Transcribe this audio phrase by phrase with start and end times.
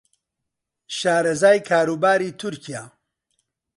[0.97, 2.83] شارەزای کاروباری تورکیا